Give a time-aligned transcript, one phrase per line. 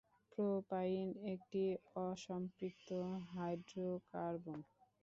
[0.31, 1.63] Propyne একটি
[2.01, 2.89] অসম্পৃক্ত
[3.31, 4.59] hydrocarbon.